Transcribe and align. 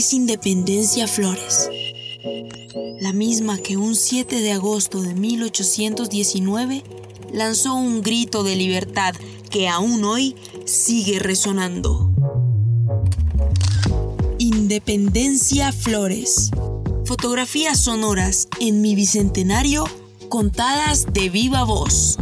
Es 0.00 0.14
Independencia 0.14 1.06
Flores, 1.06 1.68
la 3.02 3.12
misma 3.12 3.58
que 3.58 3.76
un 3.76 3.94
7 3.94 4.40
de 4.40 4.52
agosto 4.52 5.02
de 5.02 5.14
1819 5.14 6.82
lanzó 7.34 7.74
un 7.74 8.00
grito 8.00 8.42
de 8.42 8.56
libertad 8.56 9.14
que 9.50 9.68
aún 9.68 10.02
hoy 10.04 10.36
sigue 10.64 11.18
resonando. 11.18 12.10
Independencia 14.38 15.70
Flores. 15.70 16.50
Fotografías 17.04 17.78
sonoras 17.78 18.48
en 18.58 18.80
mi 18.80 18.94
bicentenario 18.94 19.84
contadas 20.30 21.12
de 21.12 21.28
viva 21.28 21.62
voz. 21.64 22.16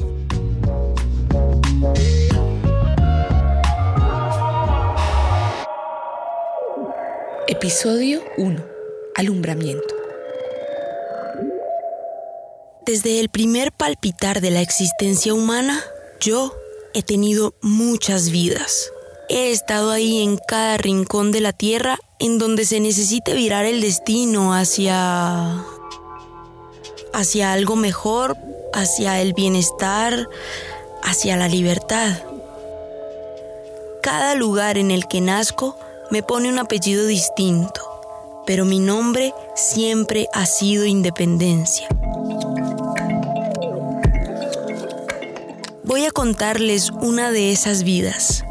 Episodio 7.51 8.21
1. 8.37 8.63
Alumbramiento. 9.17 9.95
Desde 12.85 13.21
el 13.21 13.31
primer 13.31 13.73
palpitar 13.73 14.43
de 14.43 14.51
la 14.51 14.61
existencia 14.61 15.33
humana, 15.33 15.83
yo 16.21 16.55
he 16.93 17.03
tenido 17.03 17.55
muchas 17.63 18.29
vidas. 18.29 18.93
He 19.31 19.51
estado 19.51 19.93
ahí 19.93 20.23
en 20.23 20.37
cada 20.37 20.77
rincón 20.77 21.33
de 21.33 21.41
la 21.41 21.55
tierra 21.55 21.99
en 22.19 22.39
donde 22.39 22.67
se 22.67 22.81
necesite 22.81 23.33
virar 23.33 23.65
el 23.65 23.81
destino 23.81 24.53
hacia 24.53 25.65
hacia 27.15 27.55
algo 27.55 27.77
mejor, 27.77 28.37
hacia 28.75 29.23
el 29.23 29.33
bienestar, 29.33 30.29
hacia 31.03 31.39
la 31.39 31.49
libertad. 31.49 32.25
Cada 34.03 34.35
lugar 34.35 34.77
en 34.77 34.91
el 34.91 35.09
que 35.09 35.23
nazco 35.23 35.79
me 36.11 36.23
pone 36.23 36.49
un 36.49 36.59
apellido 36.59 37.07
distinto, 37.07 37.83
pero 38.47 38.65
mi 38.65 38.79
nombre 38.79 39.35
siempre 39.55 40.29
ha 40.33 40.47
sido 40.47 40.87
independencia. 40.87 41.89
Voy 45.85 46.05
a 46.05 46.11
contarles 46.11 46.91
una 46.91 47.31
de 47.31 47.53
esas 47.53 47.83
vidas. 47.83 48.45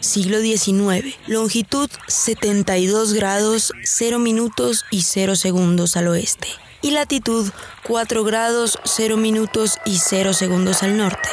Siglo 0.00 0.40
XIX, 0.40 1.16
longitud 1.26 1.90
72 2.06 3.12
grados 3.12 3.72
0 3.84 4.18
minutos 4.18 4.84
y 4.90 5.02
0 5.02 5.36
segundos 5.36 5.96
al 5.96 6.08
oeste 6.08 6.48
y 6.80 6.92
latitud 6.92 7.50
4 7.86 8.24
grados 8.24 8.78
0 8.84 9.16
minutos 9.16 9.78
y 9.84 9.98
0 9.98 10.32
segundos 10.32 10.82
al 10.82 10.96
norte, 10.96 11.28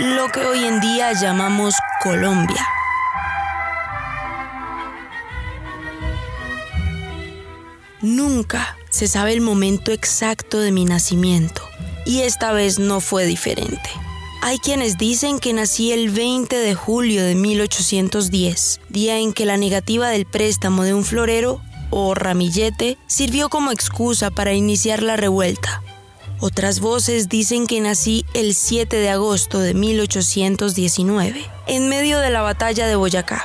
lo 0.00 0.28
que 0.28 0.40
hoy 0.40 0.64
en 0.64 0.80
día 0.80 1.12
llamamos 1.12 1.74
Colombia. 2.02 2.66
Nunca 8.00 8.76
se 8.90 9.08
sabe 9.08 9.32
el 9.32 9.40
momento 9.40 9.90
exacto 9.90 10.60
de 10.60 10.70
mi 10.70 10.84
nacimiento 10.84 11.62
y 12.06 12.20
esta 12.20 12.52
vez 12.52 12.78
no 12.78 13.00
fue 13.00 13.26
diferente. 13.26 13.90
Hay 14.40 14.58
quienes 14.58 14.98
dicen 14.98 15.40
que 15.40 15.52
nací 15.52 15.90
el 15.90 16.10
20 16.10 16.54
de 16.54 16.74
julio 16.74 17.24
de 17.24 17.34
1810, 17.34 18.80
día 18.88 19.18
en 19.18 19.32
que 19.32 19.46
la 19.46 19.56
negativa 19.56 20.10
del 20.10 20.26
préstamo 20.26 20.84
de 20.84 20.94
un 20.94 21.04
florero 21.04 21.60
o 21.90 22.14
ramillete 22.14 22.98
sirvió 23.08 23.48
como 23.48 23.72
excusa 23.72 24.30
para 24.30 24.52
iniciar 24.52 25.02
la 25.02 25.16
revuelta. 25.16 25.82
Otras 26.40 26.78
voces 26.78 27.28
dicen 27.28 27.66
que 27.66 27.80
nací 27.80 28.24
el 28.32 28.54
7 28.54 28.96
de 28.96 29.10
agosto 29.10 29.58
de 29.58 29.74
1819, 29.74 31.44
en 31.66 31.88
medio 31.88 32.20
de 32.20 32.30
la 32.30 32.42
batalla 32.42 32.86
de 32.86 32.94
Boyacá. 32.94 33.44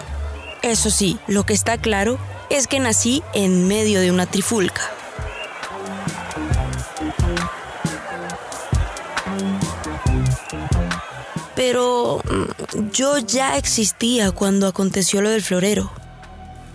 Eso 0.62 0.92
sí, 0.92 1.18
lo 1.28 1.44
que 1.44 1.54
está 1.54 1.80
claro 1.80 2.20
es 2.52 2.68
que 2.68 2.80
nací 2.80 3.24
en 3.34 3.68
medio 3.68 4.00
de 4.00 4.12
una 4.12 4.28
trifulca. 4.28 4.82
Pero 11.56 12.22
mm, 12.24 12.92
yo 12.92 13.18
ya 13.18 13.58
existía 13.58 14.32
cuando 14.32 14.68
aconteció 14.68 15.24
lo 15.24 15.32
del 15.32 15.42
florero. 15.42 15.92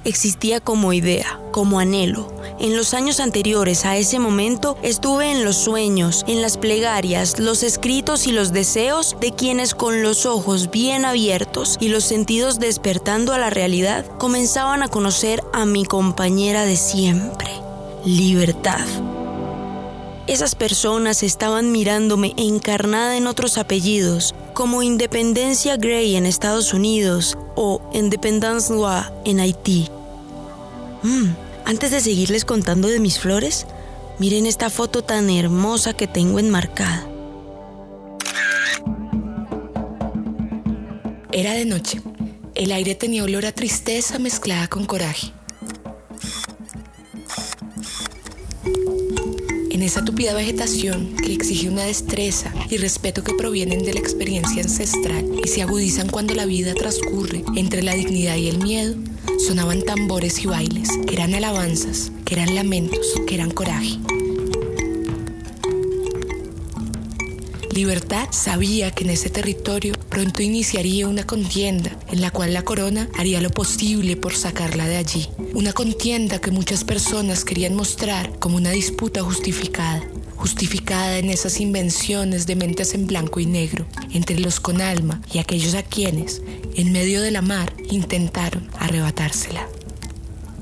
Existía 0.05 0.61
como 0.61 0.93
idea, 0.93 1.39
como 1.53 1.79
anhelo. 1.79 2.38
En 2.61 2.77
los 2.77 2.93
años 2.93 3.21
anteriores 3.21 3.85
a 3.85 3.97
ese 3.97 4.19
momento 4.19 4.77
estuve 4.83 5.31
en 5.31 5.45
los 5.45 5.57
sueños, 5.57 6.25
en 6.27 6.43
las 6.43 6.59
plegarias, 6.59 7.39
los 7.39 7.63
escritos 7.63 8.27
y 8.27 8.33
los 8.33 8.53
deseos 8.53 9.17
de 9.21 9.33
quienes 9.33 9.77
con 9.77 10.03
los 10.03 10.27
ojos 10.27 10.69
bien 10.69 11.05
abiertos 11.05 11.77
y 11.81 11.89
los 11.89 12.03
sentidos 12.03 12.59
despertando 12.59 13.33
a 13.33 13.39
la 13.39 13.51
realidad 13.51 14.05
comenzaban 14.19 14.83
a 14.83 14.89
conocer 14.89 15.41
a 15.53 15.67
mi 15.67 15.85
compañera 15.85 16.65
de 16.65 16.77
siempre, 16.77 17.49
libertad. 18.05 18.87
Esas 20.27 20.57
personas 20.57 21.23
estaban 21.23 21.71
mirándome 21.71 22.35
encarnada 22.37 23.17
en 23.17 23.29
otros 23.29 23.57
apellidos, 23.57 24.35
como 24.53 24.83
Independencia 24.83 25.77
Gray 25.77 26.17
en 26.17 26.27
Estados 26.27 26.75
Unidos 26.75 27.39
o 27.55 27.81
Independence 27.93 28.73
Noir 28.73 29.05
en 29.25 29.39
Haití. 29.39 29.89
Mm, 31.03 31.48
antes 31.69 31.91
de 31.91 32.01
seguirles 32.01 32.47
contando 32.47 32.89
de 32.89 32.99
mis 32.99 33.19
flores, 33.19 33.67
miren 34.19 34.47
esta 34.47 34.71
foto 34.71 35.05
tan 35.05 35.29
hermosa 35.29 35.93
que 35.93 36.07
tengo 36.07 36.39
enmarcada. 36.39 37.07
Era 41.31 41.53
de 41.53 41.67
noche. 41.67 42.01
El 42.55 42.73
aire 42.73 42.95
tenía 42.95 43.23
olor 43.23 43.45
a 43.45 43.53
tristeza 43.53 44.19
mezclada 44.19 44.69
con 44.69 44.87
coraje. 44.87 45.31
En 49.71 49.83
esa 49.83 50.03
tupida 50.03 50.33
vegetación 50.33 51.17
que 51.17 51.35
exige 51.35 51.69
una 51.69 51.85
destreza 51.85 52.51
y 52.71 52.79
respeto 52.79 53.23
que 53.23 53.35
provienen 53.35 53.85
de 53.85 53.93
la 53.93 54.01
experiencia 54.01 54.63
ancestral 54.63 55.39
y 55.45 55.49
se 55.49 55.61
agudizan 55.61 56.09
cuando 56.09 56.35
la 56.35 56.47
vida 56.47 56.73
transcurre 56.73 57.45
entre 57.57 57.83
la 57.83 57.93
dignidad 57.93 58.37
y 58.37 58.49
el 58.49 58.59
miedo, 58.59 58.97
sonaban 59.47 59.83
tambores 59.83 60.39
y 60.41 60.47
bailes, 60.47 60.89
que 61.07 61.15
eran 61.15 61.35
alabanzas, 61.35 62.11
que 62.25 62.35
eran 62.35 62.55
lamentos, 62.55 63.15
que 63.27 63.35
eran 63.35 63.51
coraje. 63.51 63.99
Libertad 67.79 68.27
sabía 68.33 68.91
que 68.91 69.05
en 69.05 69.11
ese 69.11 69.31
territorio 69.31 69.95
pronto 70.09 70.43
iniciaría 70.43 71.07
una 71.07 71.25
contienda 71.25 71.97
en 72.09 72.21
la 72.21 72.33
cual 72.33 72.53
la 72.53 72.63
corona 72.63 73.09
haría 73.17 73.41
lo 73.41 73.51
posible 73.51 74.17
por 74.17 74.35
sacarla 74.35 74.89
de 74.89 74.97
allí. 74.97 75.29
Una 75.55 75.73
contienda 75.73 76.41
que 76.41 76.51
muchas 76.51 76.83
personas 76.83 77.45
querían 77.45 77.77
mostrar 77.77 78.37
como 78.41 78.57
una 78.57 78.73
disputa 78.73 79.23
justificada, 79.23 80.03
justificada 80.35 81.19
en 81.19 81.31
esas 81.31 81.61
invenciones 81.61 82.49
de 82.49 82.57
mentes 82.57 82.95
en 82.95 83.07
blanco 83.07 83.39
y 83.39 83.47
negro, 83.47 83.87
entre 84.13 84.41
los 84.41 84.59
con 84.59 84.81
alma 84.81 85.21
y 85.33 85.39
aquellos 85.39 85.75
a 85.75 85.85
quienes, 85.85 86.43
en 86.75 86.93
medio 86.93 87.23
de 87.23 87.31
la 87.31 87.43
mar, 87.43 87.75
intentaron 87.91 88.69
arrebatársela. 88.79 89.69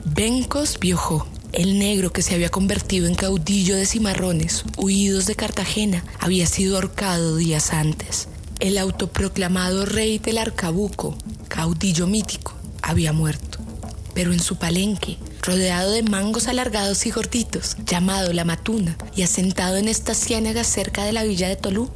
Bencos 0.05 0.79
Biojó, 0.79 1.27
el 1.53 1.79
negro 1.79 2.13
que 2.13 2.23
se 2.23 2.35
había 2.35 2.49
convertido 2.49 3.07
en 3.07 3.15
caudillo 3.15 3.77
de 3.77 3.87
cimarrones, 3.87 4.65
huidos 4.77 5.27
de 5.27 5.35
Cartagena, 5.35 6.05
había 6.19 6.47
sido 6.47 6.77
ahorcado 6.77 7.37
días 7.37 7.73
antes. 7.73 8.29
El 8.61 8.79
autoproclamado 8.79 9.87
rey 9.87 10.19
del 10.19 10.39
arcabuco, 10.39 11.17
caudillo 11.49 12.07
mítico, 12.07 12.55
había 12.83 13.13
muerto. 13.13 13.59
Pero 14.15 14.33
en 14.33 14.41
su 14.41 14.57
palenque, 14.57 15.19
rodeado 15.43 15.91
de 15.91 16.03
mangos 16.03 16.49
alargados 16.49 17.05
y 17.07 17.11
gorditos, 17.11 17.77
llamado 17.87 18.33
La 18.33 18.45
Matuna, 18.45 18.97
y 19.15 19.23
asentado 19.23 19.77
en 19.77 19.89
esta 19.89 20.15
ciénaga 20.15 20.65
cerca 20.65 21.05
de 21.05 21.13
la 21.13 21.25
villa 21.25 21.49
de 21.49 21.57
Tolú, 21.57 21.91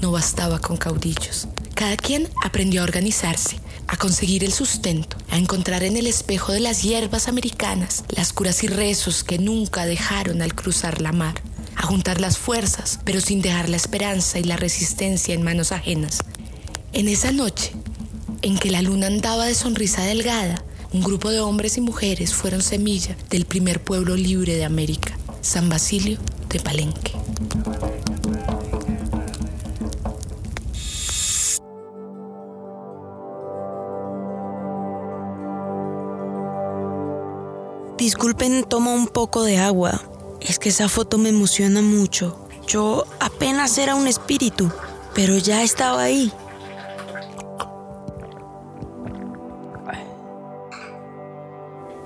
no 0.00 0.12
bastaba 0.12 0.60
con 0.60 0.76
caudillos. 0.76 1.48
Cada 1.76 1.98
quien 1.98 2.26
aprendió 2.42 2.80
a 2.80 2.84
organizarse, 2.84 3.60
a 3.86 3.98
conseguir 3.98 4.42
el 4.44 4.52
sustento, 4.54 5.18
a 5.28 5.36
encontrar 5.36 5.84
en 5.84 5.98
el 5.98 6.06
espejo 6.06 6.52
de 6.52 6.60
las 6.60 6.82
hierbas 6.82 7.28
americanas 7.28 8.02
las 8.08 8.32
curas 8.32 8.64
y 8.64 8.66
rezos 8.66 9.22
que 9.22 9.38
nunca 9.38 9.84
dejaron 9.84 10.40
al 10.40 10.54
cruzar 10.54 11.02
la 11.02 11.12
mar, 11.12 11.34
a 11.76 11.82
juntar 11.82 12.18
las 12.18 12.38
fuerzas, 12.38 12.98
pero 13.04 13.20
sin 13.20 13.42
dejar 13.42 13.68
la 13.68 13.76
esperanza 13.76 14.38
y 14.38 14.44
la 14.44 14.56
resistencia 14.56 15.34
en 15.34 15.42
manos 15.42 15.70
ajenas. 15.70 16.20
En 16.94 17.08
esa 17.08 17.30
noche, 17.30 17.72
en 18.40 18.56
que 18.56 18.70
la 18.70 18.80
luna 18.80 19.08
andaba 19.08 19.44
de 19.44 19.54
sonrisa 19.54 20.02
delgada, 20.02 20.64
un 20.94 21.02
grupo 21.02 21.28
de 21.28 21.40
hombres 21.40 21.76
y 21.76 21.82
mujeres 21.82 22.32
fueron 22.32 22.62
semilla 22.62 23.18
del 23.28 23.44
primer 23.44 23.82
pueblo 23.82 24.16
libre 24.16 24.54
de 24.54 24.64
América, 24.64 25.18
San 25.42 25.68
Basilio 25.68 26.18
de 26.48 26.58
Palenque. 26.58 26.95
Disculpen, 38.26 38.64
tomo 38.64 38.92
un 38.92 39.06
poco 39.06 39.44
de 39.44 39.58
agua. 39.58 40.02
Es 40.40 40.58
que 40.58 40.70
esa 40.70 40.88
foto 40.88 41.16
me 41.16 41.28
emociona 41.28 41.80
mucho. 41.80 42.48
Yo 42.66 43.04
apenas 43.20 43.78
era 43.78 43.94
un 43.94 44.08
espíritu, 44.08 44.68
pero 45.14 45.38
ya 45.38 45.62
estaba 45.62 46.02
ahí. 46.02 46.32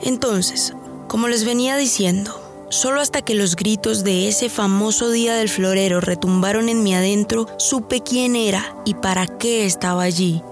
Entonces, 0.02 0.75
como 1.08 1.26
les 1.26 1.46
venía 1.46 1.78
diciendo, 1.78 2.38
solo 2.69 3.00
hasta 3.00 3.22
que 3.22 3.34
los 3.34 3.56
gritos 3.56 4.05
de 4.05 4.28
ese 4.28 4.50
famoso 4.50 5.11
día 5.11 5.37
del 5.37 5.49
florero 5.49 6.02
retumbaron 6.02 6.69
en 6.69 6.82
mi 6.82 6.94
adentro, 6.94 7.46
supe 7.56 8.02
quién 8.02 8.37
era 8.37 8.76
y 8.84 8.93
para 8.93 9.26
qué 9.26 9.64
estaba 9.64 10.02
allí. 10.02 10.43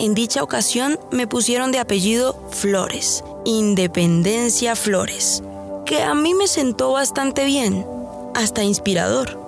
En 0.00 0.14
dicha 0.14 0.42
ocasión 0.42 0.98
me 1.12 1.28
pusieron 1.28 1.70
de 1.70 1.78
apellido 1.78 2.44
Flores, 2.50 3.22
Independencia 3.44 4.76
Flores, 4.76 5.42
que 5.84 6.02
a 6.02 6.14
mí 6.14 6.32
me 6.32 6.46
sentó 6.46 6.92
bastante 6.92 7.44
bien, 7.44 7.84
hasta 8.34 8.62
inspirador. 8.62 9.40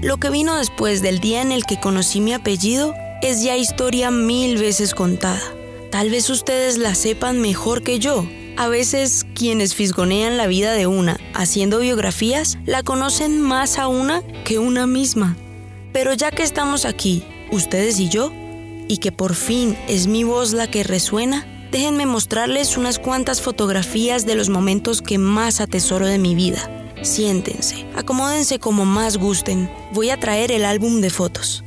Lo 0.00 0.18
que 0.18 0.30
vino 0.30 0.56
después 0.56 1.02
del 1.02 1.18
día 1.18 1.42
en 1.42 1.50
el 1.50 1.64
que 1.64 1.80
conocí 1.80 2.20
mi 2.20 2.32
apellido 2.32 2.94
es 3.20 3.42
ya 3.42 3.56
historia 3.56 4.12
mil 4.12 4.58
veces 4.58 4.94
contada. 4.94 5.42
Tal 5.90 6.08
vez 6.08 6.30
ustedes 6.30 6.78
la 6.78 6.94
sepan 6.94 7.40
mejor 7.40 7.82
que 7.82 7.98
yo. 7.98 8.24
A 8.60 8.68
veces 8.68 9.24
quienes 9.34 9.74
fisgonean 9.74 10.36
la 10.36 10.46
vida 10.46 10.74
de 10.74 10.86
una 10.86 11.18
haciendo 11.32 11.78
biografías 11.78 12.58
la 12.66 12.82
conocen 12.82 13.40
más 13.40 13.78
a 13.78 13.88
una 13.88 14.22
que 14.44 14.58
una 14.58 14.86
misma. 14.86 15.34
Pero 15.94 16.12
ya 16.12 16.30
que 16.30 16.42
estamos 16.42 16.84
aquí, 16.84 17.24
ustedes 17.50 17.98
y 17.98 18.10
yo, 18.10 18.30
y 18.86 18.98
que 18.98 19.12
por 19.12 19.34
fin 19.34 19.78
es 19.88 20.08
mi 20.08 20.24
voz 20.24 20.52
la 20.52 20.70
que 20.70 20.84
resuena, 20.84 21.46
déjenme 21.72 22.04
mostrarles 22.04 22.76
unas 22.76 22.98
cuantas 22.98 23.40
fotografías 23.40 24.26
de 24.26 24.34
los 24.34 24.50
momentos 24.50 25.00
que 25.00 25.16
más 25.16 25.62
atesoro 25.62 26.04
de 26.04 26.18
mi 26.18 26.34
vida. 26.34 26.92
Siéntense, 27.00 27.86
acomódense 27.96 28.58
como 28.58 28.84
más 28.84 29.16
gusten. 29.16 29.70
Voy 29.94 30.10
a 30.10 30.20
traer 30.20 30.52
el 30.52 30.66
álbum 30.66 31.00
de 31.00 31.08
fotos. 31.08 31.64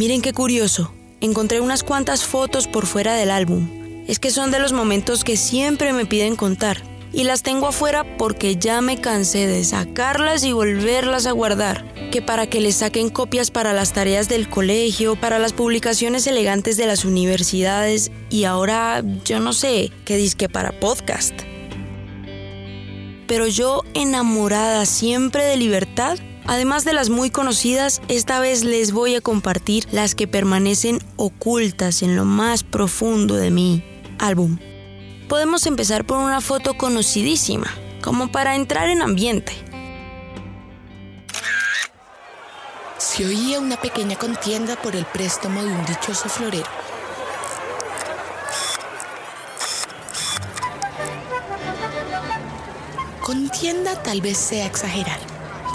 Miren 0.00 0.22
qué 0.22 0.32
curioso, 0.32 0.94
encontré 1.20 1.60
unas 1.60 1.84
cuantas 1.84 2.24
fotos 2.24 2.66
por 2.66 2.86
fuera 2.86 3.16
del 3.16 3.30
álbum 3.30 3.68
es 4.08 4.18
que 4.18 4.30
son 4.30 4.50
de 4.50 4.58
los 4.58 4.72
momentos 4.72 5.24
que 5.24 5.36
siempre 5.36 5.92
me 5.92 6.06
piden 6.06 6.36
contar. 6.36 6.82
Y 7.12 7.24
las 7.24 7.42
tengo 7.42 7.66
afuera 7.66 8.16
porque 8.16 8.56
ya 8.56 8.80
me 8.80 8.98
cansé 8.98 9.46
de 9.46 9.62
sacarlas 9.62 10.42
y 10.42 10.52
volverlas 10.52 11.26
a 11.26 11.32
guardar. 11.32 11.84
Que 12.10 12.22
para 12.22 12.46
que 12.46 12.62
les 12.62 12.76
saquen 12.76 13.10
copias 13.10 13.50
para 13.50 13.74
las 13.74 13.92
tareas 13.92 14.26
del 14.26 14.48
colegio, 14.48 15.16
para 15.16 15.38
las 15.38 15.52
publicaciones 15.52 16.26
elegantes 16.26 16.78
de 16.78 16.86
las 16.86 17.04
universidades 17.04 18.10
y 18.30 18.44
ahora, 18.44 19.04
yo 19.26 19.38
no 19.38 19.52
sé, 19.52 19.92
qué 20.06 20.16
disque 20.16 20.48
para 20.48 20.72
podcast. 20.80 21.34
Pero 23.26 23.48
yo, 23.48 23.82
enamorada 23.92 24.86
siempre 24.86 25.44
de 25.44 25.58
libertad, 25.58 26.18
Además 26.50 26.84
de 26.84 26.92
las 26.92 27.10
muy 27.10 27.30
conocidas, 27.30 28.02
esta 28.08 28.40
vez 28.40 28.64
les 28.64 28.90
voy 28.90 29.14
a 29.14 29.20
compartir 29.20 29.86
las 29.92 30.16
que 30.16 30.26
permanecen 30.26 30.98
ocultas 31.14 32.02
en 32.02 32.16
lo 32.16 32.24
más 32.24 32.64
profundo 32.64 33.36
de 33.36 33.52
mí 33.52 33.84
álbum. 34.18 34.58
Podemos 35.28 35.64
empezar 35.66 36.04
por 36.04 36.18
una 36.18 36.40
foto 36.40 36.74
conocidísima, 36.74 37.72
como 38.02 38.32
para 38.32 38.56
entrar 38.56 38.88
en 38.88 39.00
ambiente. 39.00 39.52
Se 42.98 43.24
oía 43.24 43.60
una 43.60 43.76
pequeña 43.76 44.16
contienda 44.16 44.74
por 44.74 44.96
el 44.96 45.04
préstamo 45.04 45.62
de 45.62 45.68
un 45.68 45.86
dichoso 45.86 46.28
florero. 46.28 46.66
Contienda 53.22 54.02
tal 54.02 54.20
vez 54.20 54.36
sea 54.36 54.66
exagerar. 54.66 55.29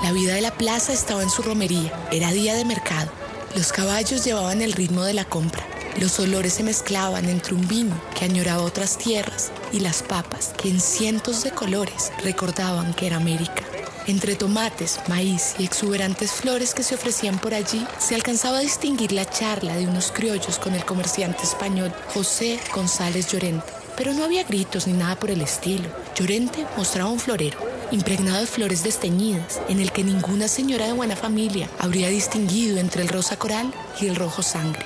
La 0.05 0.11
vida 0.11 0.35
de 0.35 0.41
la 0.41 0.53
plaza 0.53 0.93
estaba 0.93 1.23
en 1.23 1.31
su 1.31 1.41
romería. 1.41 1.91
Era 2.11 2.31
día 2.31 2.53
de 2.53 2.63
mercado. 2.63 3.09
Los 3.55 3.71
caballos 3.71 4.23
llevaban 4.23 4.61
el 4.61 4.73
ritmo 4.73 5.03
de 5.03 5.15
la 5.15 5.25
compra. 5.25 5.65
Los 5.99 6.19
olores 6.19 6.53
se 6.53 6.63
mezclaban 6.63 7.27
entre 7.27 7.55
un 7.55 7.67
vino 7.67 7.99
que 8.13 8.25
añoraba 8.25 8.61
otras 8.61 8.99
tierras 8.99 9.51
y 9.73 9.79
las 9.79 10.03
papas 10.03 10.53
que 10.61 10.69
en 10.69 10.79
cientos 10.79 11.43
de 11.43 11.49
colores 11.49 12.11
recordaban 12.23 12.93
que 12.93 13.07
era 13.07 13.15
América. 13.15 13.63
Entre 14.05 14.35
tomates, 14.35 14.99
maíz 15.07 15.55
y 15.57 15.63
exuberantes 15.65 16.33
flores 16.33 16.75
que 16.75 16.83
se 16.83 16.93
ofrecían 16.93 17.39
por 17.39 17.55
allí, 17.55 17.83
se 17.97 18.13
alcanzaba 18.13 18.59
a 18.59 18.61
distinguir 18.61 19.11
la 19.11 19.27
charla 19.27 19.75
de 19.75 19.87
unos 19.87 20.11
criollos 20.11 20.59
con 20.59 20.75
el 20.75 20.85
comerciante 20.85 21.41
español 21.41 21.91
José 22.13 22.59
González 22.75 23.31
Llorente. 23.31 23.73
Pero 23.97 24.13
no 24.13 24.23
había 24.23 24.43
gritos 24.43 24.85
ni 24.85 24.93
nada 24.93 25.15
por 25.15 25.31
el 25.31 25.41
estilo. 25.41 25.89
Llorente 26.15 26.63
mostraba 26.77 27.09
un 27.09 27.19
florero, 27.19 27.57
impregnado 27.91 28.39
de 28.39 28.47
flores 28.47 28.83
desteñidas, 28.83 29.61
en 29.69 29.79
el 29.79 29.91
que 29.91 30.03
ninguna 30.03 30.47
señora 30.47 30.87
de 30.87 30.93
buena 30.93 31.15
familia 31.15 31.69
habría 31.79 32.09
distinguido 32.09 32.77
entre 32.79 33.01
el 33.01 33.07
rosa 33.07 33.37
coral 33.37 33.73
y 33.99 34.07
el 34.07 34.15
rojo 34.15 34.41
sangre. 34.43 34.85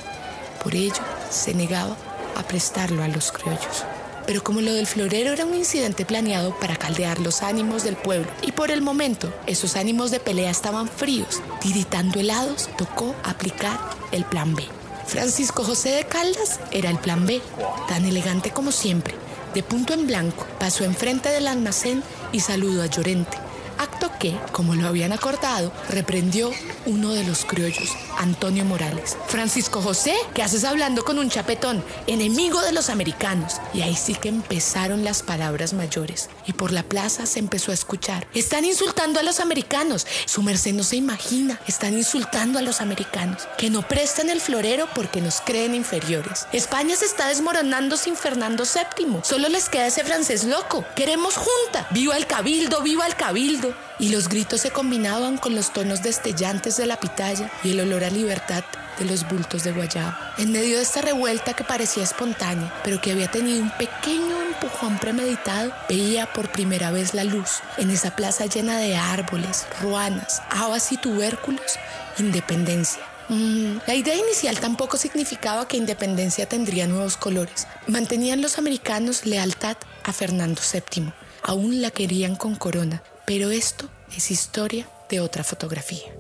Por 0.64 0.76
ello, 0.76 1.02
se 1.30 1.54
negaba 1.54 1.96
a 2.36 2.44
prestarlo 2.44 3.04
a 3.04 3.08
los 3.08 3.32
criollos. 3.32 3.86
Pero 4.26 4.44
como 4.44 4.62
lo 4.62 4.74
del 4.74 4.86
florero 4.86 5.32
era 5.34 5.46
un 5.46 5.56
incidente 5.56 6.06
planeado 6.06 6.56
para 6.60 6.76
caldear 6.76 7.20
los 7.20 7.42
ánimos 7.42 7.84
del 7.84 7.96
pueblo, 7.96 8.30
y 8.44 8.52
por 8.52 8.70
el 8.70 8.82
momento 8.82 9.34
esos 9.48 9.76
ánimos 9.76 10.12
de 10.12 10.20
pelea 10.20 10.52
estaban 10.52 10.88
fríos, 10.88 11.42
tiritando 11.62 12.20
helados, 12.20 12.70
tocó 12.78 13.16
aplicar 13.24 13.80
el 14.12 14.26
plan 14.26 14.54
B. 14.54 14.64
Francisco 15.08 15.64
José 15.64 15.90
de 15.90 16.06
Caldas 16.06 16.60
era 16.70 16.92
el 16.92 17.00
plan 17.00 17.26
B, 17.26 17.42
tan 17.88 18.06
elegante 18.06 18.52
como 18.52 18.72
siempre. 18.72 19.16
De 19.56 19.64
punto 19.64 19.94
en 19.94 20.06
blanco, 20.06 20.46
pasó 20.60 20.84
enfrente 20.84 21.30
del 21.30 21.48
almacén 21.48 22.04
y 22.32 22.40
saludó 22.40 22.82
a 22.82 22.88
Llorente, 22.88 23.38
acto 23.78 24.12
que, 24.20 24.38
como 24.52 24.76
lo 24.76 24.88
habían 24.88 25.12
acordado, 25.14 25.72
reprendió 25.90 26.52
uno 26.86 27.14
de 27.14 27.24
los 27.24 27.46
criollos, 27.46 27.90
Antonio 28.20 28.66
Morales. 28.66 29.18
Francisco 29.28 29.82
José, 29.82 30.14
¿qué 30.36 30.44
haces 30.44 30.66
hablando 30.66 31.04
con 31.04 31.18
un 31.18 31.30
chapetón, 31.30 31.84
enemigo 32.06 32.62
de 32.62 32.74
los 32.74 32.90
americanos? 32.90 33.56
Y 33.74 33.82
ahí 33.82 33.96
sí 33.96 34.14
que 34.14 34.30
empezaron 34.30 35.04
las 35.04 35.24
palabras 35.24 35.74
mayores. 35.74 36.30
Y 36.46 36.54
por 36.54 36.72
la 36.72 36.84
plaza 36.84 37.26
se 37.26 37.40
empezó 37.40 37.72
a 37.72 37.74
escuchar. 37.74 38.28
Están 38.34 38.66
insultando 38.66 39.20
a 39.20 39.24
los 39.24 39.40
americanos. 39.40 40.06
Su 40.26 40.44
merced 40.44 40.74
no 40.74 40.84
se 40.84 40.98
imagina. 40.98 41.60
Están 41.66 41.98
insultando 41.98 42.60
a 42.60 42.62
los 42.62 42.82
americanos. 42.82 43.48
Que 43.58 43.70
no 43.70 43.88
prestan 43.88 44.30
el 44.30 44.42
florero 44.42 44.88
porque 44.94 45.22
nos 45.22 45.42
creen 45.42 45.74
inferiores. 45.74 46.46
España 46.52 46.96
se 46.96 47.06
está 47.06 47.30
desmoronando 47.30 47.96
sin 47.96 48.16
Fernando 48.16 48.66
VII. 48.66 49.20
Solo 49.24 49.48
les 49.48 49.70
queda 49.70 49.88
ese 49.88 50.04
francés 50.04 50.44
loco. 50.44 50.86
Queremos 50.96 51.36
junta. 51.38 51.88
Viva 51.92 52.18
el 52.18 52.28
cabildo, 52.28 52.82
viva 52.82 53.08
el 53.08 53.16
cabildo 53.16 53.74
y 54.00 54.10
los 54.10 54.30
gritos 54.30 54.62
se 54.62 54.72
combinaban 54.72 55.38
con 55.38 55.56
los 55.56 55.74
tonos 55.74 56.02
destellantes 56.02 56.78
de 56.78 56.86
la 56.86 57.00
pitaya 57.00 57.52
y 57.64 57.72
el 57.72 57.82
olor 57.82 58.04
a 58.04 58.09
libertad 58.10 58.64
de 58.98 59.06
los 59.06 59.28
bultos 59.28 59.64
de 59.64 59.72
guayabo. 59.72 60.16
En 60.38 60.52
medio 60.52 60.78
de 60.78 60.84
esta 60.84 61.02
revuelta 61.02 61.54
que 61.54 61.64
parecía 61.64 62.04
espontánea, 62.04 62.74
pero 62.84 63.02
que 63.02 63.12
había 63.12 63.32
tenido 63.32 63.62
un 63.62 63.72
pequeño 63.72 64.42
empujón 64.42 64.98
premeditado, 65.00 65.72
veía 65.88 66.32
por 66.34 66.52
primera 66.52 66.92
vez 66.92 67.14
la 67.14 67.24
luz 67.24 67.62
en 67.78 67.90
esa 67.90 68.16
plaza 68.16 68.46
llena 68.46 68.78
de 68.78 68.96
árboles, 68.98 69.66
ruanas, 69.82 70.42
habas 70.50 70.92
y 70.92 70.98
tubérculos, 70.98 71.80
independencia. 72.18 73.02
Mm, 73.30 73.78
la 73.86 73.94
idea 73.94 74.16
inicial 74.16 74.60
tampoco 74.60 74.98
significaba 74.98 75.68
que 75.68 75.78
Independencia 75.78 76.50
tendría 76.50 76.88
nuevos 76.88 77.16
colores. 77.16 77.68
Mantenían 77.88 78.42
los 78.42 78.58
americanos 78.58 79.26
lealtad 79.26 79.78
a 80.04 80.12
Fernando 80.12 80.62
VII. 80.62 81.14
Aún 81.44 81.82
la 81.82 81.92
querían 81.92 82.36
con 82.36 82.56
corona, 82.56 83.04
pero 83.26 83.52
esto 83.52 83.88
es 84.16 84.32
historia 84.32 84.90
de 85.10 85.20
otra 85.20 85.44
fotografía. 85.44 86.12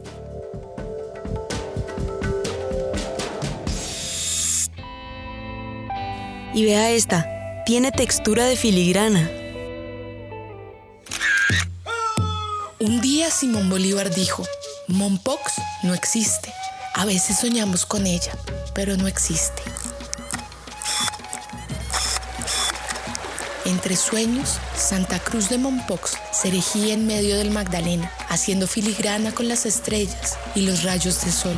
Y 6.60 6.66
vea 6.66 6.90
esta, 6.90 7.26
tiene 7.66 7.90
textura 7.94 8.44
de 8.44 8.58
filigrana. 8.58 9.32
Un 12.80 13.00
día 13.00 13.32
Simón 13.32 13.70
Bolívar 13.70 14.14
dijo, 14.14 14.46
Mompox 14.90 15.54
no 15.84 15.94
existe. 15.94 16.54
A 16.96 17.06
veces 17.06 17.40
soñamos 17.40 17.86
con 17.86 18.06
ella, 18.06 18.34
pero 18.76 18.98
no 18.98 19.08
existe. 19.08 19.62
Entre 23.64 23.96
sueños, 23.96 24.58
Santa 24.76 25.20
Cruz 25.20 25.48
de 25.48 25.60
Mompox 25.60 26.18
se 26.34 26.50
erigía 26.50 26.94
en 26.94 27.08
medio 27.08 27.38
del 27.38 27.52
Magdalena, 27.52 28.12
haciendo 28.28 28.68
filigrana 28.68 29.32
con 29.32 29.48
las 29.48 29.66
estrellas 29.66 30.38
y 30.56 30.64
los 30.64 30.84
rayos 30.84 31.24
de 31.24 31.32
sol. 31.32 31.58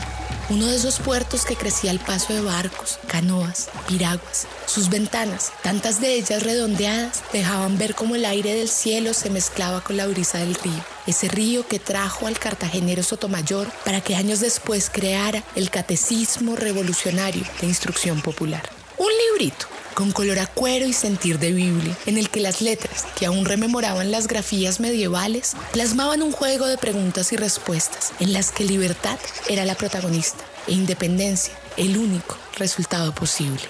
Uno 0.52 0.68
de 0.68 0.76
esos 0.76 1.00
puertos 1.00 1.46
que 1.46 1.56
crecía 1.56 1.92
al 1.92 2.02
paso 2.02 2.34
de 2.34 2.42
barcos, 2.42 3.00
canoas, 3.08 3.70
piraguas. 3.88 4.48
Sus 4.66 4.90
ventanas, 4.90 5.54
tantas 5.64 6.02
de 6.02 6.16
ellas 6.16 6.44
redondeadas, 6.44 7.24
dejaban 7.32 7.78
ver 7.78 7.96
cómo 7.96 8.16
el 8.16 8.26
aire 8.26 8.54
del 8.54 8.68
cielo 8.68 9.14
se 9.14 9.30
mezclaba 9.30 9.82
con 9.82 9.96
la 9.96 10.08
brisa 10.08 10.40
del 10.40 10.56
río. 10.56 10.84
Ese 11.08 11.30
río 11.30 11.66
que 11.66 11.80
trajo 11.80 12.28
al 12.28 12.38
cartagenero 12.38 13.02
Sotomayor 13.02 13.72
para 13.86 14.02
que 14.02 14.18
años 14.18 14.42
después 14.42 14.90
creara 14.90 15.42
el 15.56 15.70
Catecismo 15.70 16.58
Revolucionario 16.58 17.46
de 17.62 17.68
Instrucción 17.68 18.22
Popular. 18.22 18.70
Un 18.98 19.08
librito 19.30 19.71
con 19.94 20.12
color 20.12 20.40
a 20.40 20.48
cuero 20.48 20.86
y 20.86 20.94
sentir 20.94 21.40
de 21.40 21.52
Biblia, 21.52 21.98
en 22.06 22.18
el 22.18 22.30
que 22.30 22.40
las 22.40 22.62
letras, 22.62 23.06
que 23.18 23.26
aún 23.26 23.46
rememoraban 23.46 24.12
las 24.12 24.28
grafías 24.28 24.80
medievales, 24.80 25.54
plasmaban 25.72 26.22
un 26.22 26.32
juego 26.32 26.68
de 26.68 26.78
preguntas 26.78 27.32
y 27.34 27.38
respuestas, 27.38 28.14
en 28.20 28.34
las 28.34 28.52
que 28.52 28.66
libertad 28.66 29.20
era 29.50 29.66
la 29.66 29.76
protagonista 29.76 30.44
e 30.68 30.74
independencia 30.74 31.54
el 31.78 31.98
único 31.98 32.38
resultado 32.58 33.14
posible. 33.14 33.62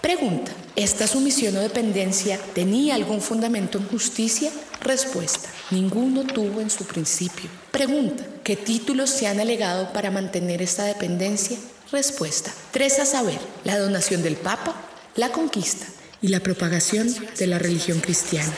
Pregunta, 0.00 0.52
¿esta 0.74 1.06
sumisión 1.06 1.56
o 1.56 1.60
dependencia 1.60 2.38
tenía 2.54 2.96
algún 2.96 3.20
fundamento 3.20 3.78
en 3.78 3.88
justicia? 3.88 4.50
Respuesta, 4.80 5.48
ninguno 5.70 6.24
tuvo 6.24 6.60
en 6.60 6.70
su 6.70 6.84
principio. 6.84 7.48
Pregunta, 7.70 8.24
¿qué 8.44 8.56
títulos 8.56 9.10
se 9.10 9.26
han 9.26 9.40
alegado 9.40 9.92
para 9.92 10.10
mantener 10.10 10.62
esta 10.62 10.84
dependencia? 10.84 11.58
Respuesta. 11.90 12.52
Tres 12.70 12.98
a 12.98 13.06
saber, 13.06 13.38
la 13.64 13.78
donación 13.78 14.22
del 14.22 14.36
Papa, 14.36 14.74
la 15.16 15.30
conquista 15.30 15.86
y 16.20 16.28
la 16.28 16.40
propagación 16.40 17.14
de 17.38 17.46
la 17.46 17.58
religión 17.58 18.00
cristiana. 18.00 18.52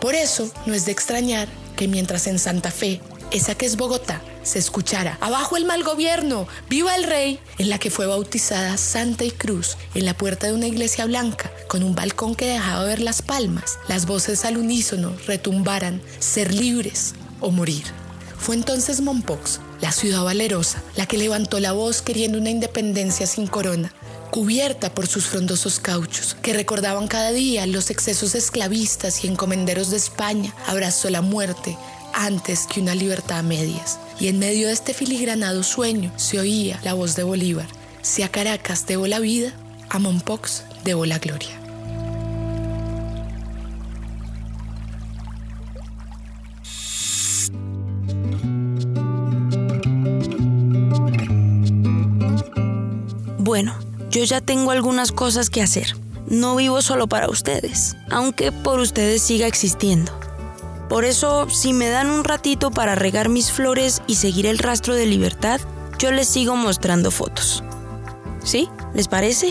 Por 0.00 0.14
eso 0.14 0.52
no 0.66 0.74
es 0.74 0.84
de 0.84 0.92
extrañar 0.92 1.48
que 1.76 1.88
mientras 1.88 2.26
en 2.26 2.38
Santa 2.38 2.70
Fe, 2.70 3.00
esa 3.30 3.54
que 3.54 3.66
es 3.66 3.76
Bogotá, 3.76 4.20
se 4.42 4.58
escuchara 4.58 5.18
Abajo 5.20 5.56
el 5.56 5.64
mal 5.64 5.82
gobierno, 5.84 6.46
viva 6.68 6.94
el 6.94 7.04
rey, 7.04 7.40
en 7.58 7.68
la 7.70 7.78
que 7.78 7.90
fue 7.90 8.06
bautizada 8.06 8.76
Santa 8.76 9.24
y 9.24 9.30
Cruz 9.30 9.76
en 9.94 10.04
la 10.04 10.14
puerta 10.14 10.46
de 10.46 10.52
una 10.52 10.66
iglesia 10.66 11.06
blanca 11.06 11.52
con 11.68 11.82
un 11.82 11.94
balcón 11.94 12.34
que 12.34 12.46
dejaba 12.46 12.84
ver 12.84 13.00
las 13.00 13.22
palmas, 13.22 13.78
las 13.88 14.06
voces 14.06 14.44
al 14.44 14.58
unísono 14.58 15.14
retumbaran 15.26 16.02
ser 16.18 16.52
libres 16.52 17.14
o 17.40 17.50
morir. 17.50 17.84
Fue 18.38 18.54
entonces 18.54 19.00
Mompox, 19.00 19.60
la 19.80 19.92
ciudad 19.92 20.24
valerosa, 20.24 20.82
la 20.96 21.06
que 21.06 21.18
levantó 21.18 21.60
la 21.60 21.72
voz 21.72 22.02
queriendo 22.02 22.38
una 22.38 22.50
independencia 22.50 23.26
sin 23.26 23.46
corona, 23.46 23.92
cubierta 24.30 24.94
por 24.94 25.06
sus 25.06 25.26
frondosos 25.26 25.78
cauchos, 25.78 26.36
que 26.42 26.52
recordaban 26.52 27.06
cada 27.06 27.30
día 27.30 27.66
los 27.66 27.90
excesos 27.90 28.34
esclavistas 28.34 29.24
y 29.24 29.28
encomenderos 29.28 29.90
de 29.90 29.98
España, 29.98 30.54
abrazó 30.66 31.10
la 31.10 31.20
muerte 31.20 31.76
antes 32.14 32.66
que 32.66 32.80
una 32.80 32.94
libertad 32.94 33.38
a 33.38 33.42
medias. 33.42 33.98
Y 34.22 34.28
en 34.28 34.38
medio 34.38 34.68
de 34.68 34.72
este 34.72 34.94
filigranado 34.94 35.64
sueño 35.64 36.12
se 36.14 36.38
oía 36.38 36.78
la 36.84 36.94
voz 36.94 37.16
de 37.16 37.24
Bolívar. 37.24 37.66
Si 38.02 38.22
a 38.22 38.28
Caracas 38.28 38.86
debo 38.86 39.08
la 39.08 39.18
vida, 39.18 39.52
a 39.90 39.98
Mompox 39.98 40.62
debo 40.84 41.06
la 41.06 41.18
gloria. 41.18 41.50
Bueno, 53.38 53.76
yo 54.12 54.22
ya 54.22 54.40
tengo 54.40 54.70
algunas 54.70 55.10
cosas 55.10 55.50
que 55.50 55.62
hacer. 55.62 55.96
No 56.28 56.54
vivo 56.54 56.80
solo 56.80 57.08
para 57.08 57.28
ustedes, 57.28 57.96
aunque 58.08 58.52
por 58.52 58.78
ustedes 58.78 59.20
siga 59.20 59.48
existiendo. 59.48 60.21
Por 60.92 61.06
eso, 61.06 61.48
si 61.48 61.72
me 61.72 61.88
dan 61.88 62.10
un 62.10 62.22
ratito 62.22 62.70
para 62.70 62.94
regar 62.94 63.30
mis 63.30 63.50
flores 63.50 64.02
y 64.06 64.16
seguir 64.16 64.44
el 64.44 64.58
rastro 64.58 64.94
de 64.94 65.06
libertad, 65.06 65.58
yo 65.98 66.12
les 66.12 66.28
sigo 66.28 66.54
mostrando 66.54 67.10
fotos. 67.10 67.64
¿Sí? 68.44 68.68
¿Les 68.92 69.08
parece? 69.08 69.48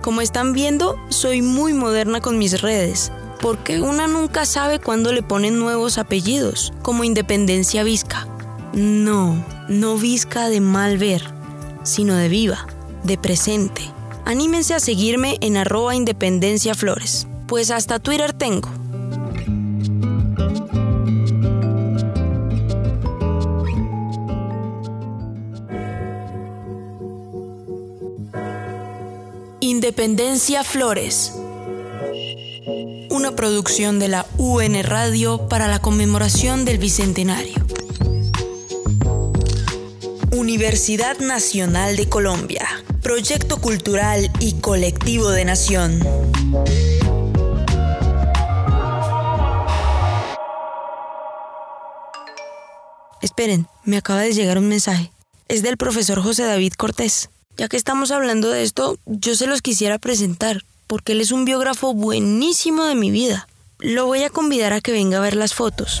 Como 0.00 0.20
están 0.20 0.52
viendo, 0.52 0.94
soy 1.08 1.42
muy 1.42 1.72
moderna 1.72 2.20
con 2.20 2.38
mis 2.38 2.62
redes, 2.62 3.10
porque 3.40 3.80
una 3.80 4.06
nunca 4.06 4.46
sabe 4.46 4.78
cuándo 4.78 5.12
le 5.12 5.24
ponen 5.24 5.58
nuevos 5.58 5.98
apellidos, 5.98 6.72
como 6.80 7.02
Independencia 7.02 7.82
Vizca. 7.82 8.28
No, 8.74 9.44
no 9.68 9.96
Vizca 9.96 10.48
de 10.48 10.60
mal 10.60 10.98
ver, 10.98 11.24
sino 11.82 12.14
de 12.14 12.28
viva, 12.28 12.64
de 13.02 13.18
presente. 13.18 13.82
Anímense 14.24 14.72
a 14.72 14.78
seguirme 14.78 15.36
en 15.40 15.56
arroba 15.56 15.96
Independencia 15.96 16.76
Flores, 16.76 17.26
pues 17.48 17.72
hasta 17.72 17.98
Twitter 17.98 18.32
tengo. 18.32 18.79
Independencia 30.00 30.64
Flores. 30.64 31.34
Una 33.10 33.36
producción 33.36 33.98
de 33.98 34.08
la 34.08 34.24
UN 34.38 34.82
Radio 34.82 35.46
para 35.46 35.68
la 35.68 35.82
conmemoración 35.82 36.64
del 36.64 36.78
Bicentenario. 36.78 37.56
Universidad 40.32 41.18
Nacional 41.18 41.96
de 41.96 42.08
Colombia. 42.08 42.66
Proyecto 43.02 43.60
Cultural 43.60 44.30
y 44.40 44.54
Colectivo 44.54 45.28
de 45.28 45.44
Nación. 45.44 46.00
Esperen, 53.20 53.68
me 53.84 53.98
acaba 53.98 54.22
de 54.22 54.32
llegar 54.32 54.56
un 54.56 54.68
mensaje. 54.68 55.12
Es 55.48 55.62
del 55.62 55.76
profesor 55.76 56.22
José 56.22 56.44
David 56.44 56.72
Cortés. 56.78 57.28
Ya 57.60 57.68
que 57.68 57.76
estamos 57.76 58.10
hablando 58.10 58.48
de 58.48 58.62
esto, 58.62 58.96
yo 59.04 59.34
se 59.34 59.46
los 59.46 59.60
quisiera 59.60 59.98
presentar, 59.98 60.64
porque 60.86 61.12
él 61.12 61.20
es 61.20 61.30
un 61.30 61.44
biógrafo 61.44 61.92
buenísimo 61.92 62.86
de 62.86 62.94
mi 62.94 63.10
vida. 63.10 63.48
Lo 63.80 64.06
voy 64.06 64.22
a 64.22 64.30
convidar 64.30 64.72
a 64.72 64.80
que 64.80 64.92
venga 64.92 65.18
a 65.18 65.20
ver 65.20 65.36
las 65.36 65.52
fotos. 65.52 66.00